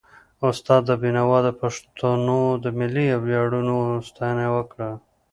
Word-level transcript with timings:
استاد 0.49 0.83
بينوا 1.01 1.37
د 1.43 1.49
پښتنو 1.61 2.41
د 2.63 2.65
ملي 2.79 3.07
ویاړونو 3.23 3.77
ستاینه 4.07 4.47
وکړه. 4.55 4.89